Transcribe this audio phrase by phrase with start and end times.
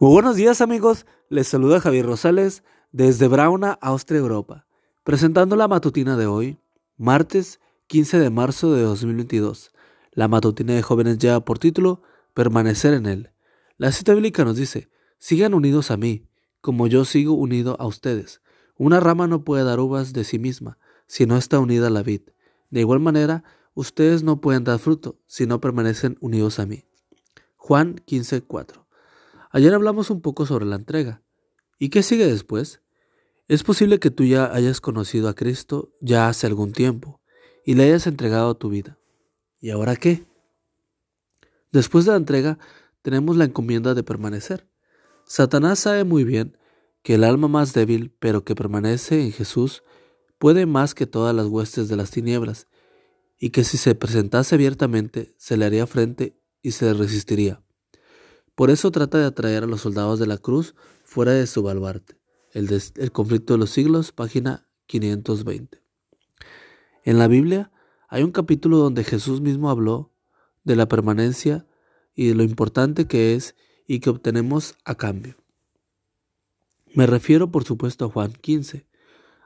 [0.00, 4.64] Muy buenos días amigos, les saluda Javier Rosales desde Brauna, Austria, Europa,
[5.02, 6.60] presentando la matutina de hoy,
[6.96, 7.58] martes
[7.88, 9.72] 15 de marzo de 2022.
[10.12, 13.30] La matutina de jóvenes lleva por título Permanecer en él.
[13.76, 14.88] La cita bíblica nos dice,
[15.18, 16.28] sigan unidos a mí,
[16.60, 18.40] como yo sigo unido a ustedes.
[18.76, 20.78] Una rama no puede dar uvas de sí misma,
[21.08, 22.20] si no está unida a la vid.
[22.70, 23.42] De igual manera,
[23.74, 26.84] ustedes no pueden dar fruto, si no permanecen unidos a mí.
[27.56, 28.87] Juan 15:4
[29.50, 31.22] Ayer hablamos un poco sobre la entrega.
[31.78, 32.82] ¿Y qué sigue después?
[33.48, 37.20] Es posible que tú ya hayas conocido a Cristo ya hace algún tiempo
[37.64, 38.98] y le hayas entregado tu vida.
[39.60, 40.26] ¿Y ahora qué?
[41.72, 42.58] Después de la entrega
[43.02, 44.68] tenemos la encomienda de permanecer.
[45.24, 46.56] Satanás sabe muy bien
[47.02, 49.82] que el alma más débil, pero que permanece en Jesús,
[50.38, 52.66] puede más que todas las huestes de las tinieblas,
[53.38, 57.62] y que si se presentase abiertamente se le haría frente y se resistiría.
[58.58, 62.16] Por eso trata de atraer a los soldados de la cruz fuera de su baluarte.
[62.50, 65.80] El, el conflicto de los siglos, página 520.
[67.04, 67.70] En la Biblia
[68.08, 70.10] hay un capítulo donde Jesús mismo habló
[70.64, 71.68] de la permanencia
[72.16, 73.54] y de lo importante que es
[73.86, 75.36] y que obtenemos a cambio.
[76.96, 78.88] Me refiero por supuesto a Juan 15.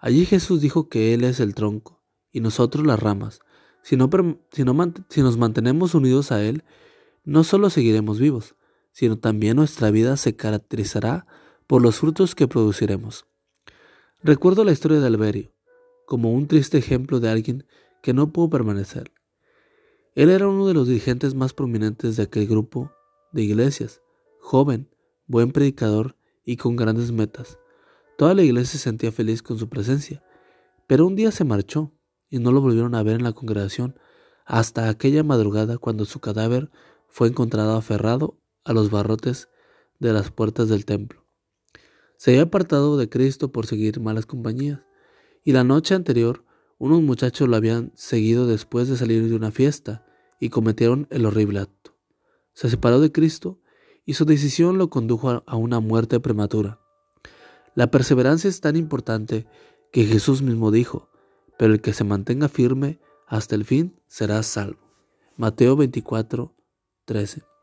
[0.00, 2.02] Allí Jesús dijo que Él es el tronco
[2.32, 3.38] y nosotros las ramas.
[3.84, 4.10] Si, no,
[4.50, 6.64] si, no, si nos mantenemos unidos a Él,
[7.22, 8.56] no solo seguiremos vivos,
[8.96, 11.26] sino también nuestra vida se caracterizará
[11.66, 13.26] por los frutos que produciremos.
[14.22, 15.52] Recuerdo la historia de Alberio
[16.06, 17.66] como un triste ejemplo de alguien
[18.02, 19.12] que no pudo permanecer.
[20.14, 22.90] Él era uno de los dirigentes más prominentes de aquel grupo
[23.32, 24.00] de iglesias,
[24.40, 24.88] joven,
[25.26, 27.58] buen predicador y con grandes metas.
[28.16, 30.22] Toda la iglesia se sentía feliz con su presencia,
[30.86, 31.92] pero un día se marchó
[32.30, 33.98] y no lo volvieron a ver en la congregación
[34.46, 36.70] hasta aquella madrugada cuando su cadáver
[37.08, 39.48] fue encontrado aferrado a los barrotes
[39.98, 41.24] de las puertas del templo.
[42.16, 44.80] Se había apartado de Cristo por seguir malas compañías,
[45.44, 46.44] y la noche anterior
[46.78, 50.04] unos muchachos lo habían seguido después de salir de una fiesta
[50.40, 51.96] y cometieron el horrible acto.
[52.52, 53.60] Se separó de Cristo
[54.04, 56.80] y su decisión lo condujo a una muerte prematura.
[57.74, 59.46] La perseverancia es tan importante
[59.92, 61.10] que Jesús mismo dijo,
[61.58, 64.80] pero el que se mantenga firme hasta el fin será salvo.
[65.36, 66.54] Mateo 24,
[67.04, 67.55] 13.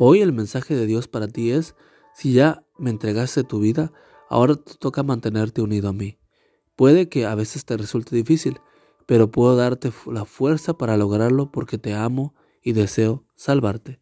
[0.00, 1.74] Hoy el mensaje de Dios para ti es,
[2.14, 3.92] si ya me entregaste tu vida,
[4.30, 6.20] ahora te toca mantenerte unido a mí.
[6.76, 8.60] Puede que a veces te resulte difícil,
[9.06, 14.00] pero puedo darte la fuerza para lograrlo porque te amo y deseo salvarte.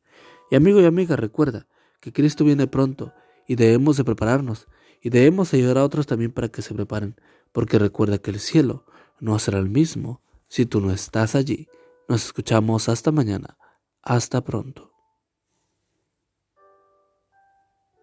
[0.51, 1.67] Y amigo y amiga, recuerda
[2.01, 3.15] que Cristo viene pronto
[3.49, 4.67] y debemos de prepararnos
[5.01, 7.17] y debemos ayudar a otros también para que se preparen,
[7.53, 8.85] porque recuerda que el cielo
[9.19, 11.69] no será el mismo si tú no estás allí.
[12.07, 13.57] Nos escuchamos hasta mañana.
[14.03, 14.96] Hasta pronto.